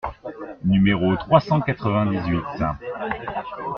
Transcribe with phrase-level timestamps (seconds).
[0.63, 2.63] Numéro trois cent quatre-vingt-dix-huit.